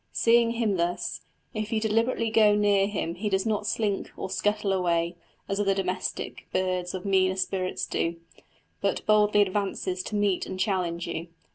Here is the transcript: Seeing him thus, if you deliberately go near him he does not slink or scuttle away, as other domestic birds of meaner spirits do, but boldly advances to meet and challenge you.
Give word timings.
Seeing 0.11 0.53
him 0.53 0.77
thus, 0.77 1.21
if 1.53 1.71
you 1.71 1.79
deliberately 1.79 2.31
go 2.31 2.55
near 2.55 2.87
him 2.87 3.13
he 3.13 3.29
does 3.29 3.45
not 3.45 3.67
slink 3.67 4.09
or 4.17 4.31
scuttle 4.31 4.73
away, 4.73 5.15
as 5.47 5.59
other 5.59 5.75
domestic 5.75 6.47
birds 6.51 6.95
of 6.95 7.05
meaner 7.05 7.35
spirits 7.35 7.85
do, 7.85 8.15
but 8.81 9.05
boldly 9.05 9.43
advances 9.43 10.01
to 10.01 10.15
meet 10.15 10.47
and 10.47 10.59
challenge 10.59 11.05
you. 11.05 11.27